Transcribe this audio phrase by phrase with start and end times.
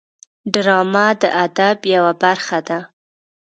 [0.53, 2.79] ډرامه د ادب یوه برخه ده